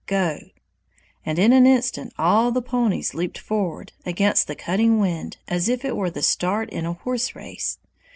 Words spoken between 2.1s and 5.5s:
all the ponies leaped forward against the cutting wind,